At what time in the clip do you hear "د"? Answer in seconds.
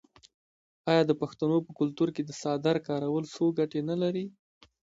1.07-1.11, 2.25-2.31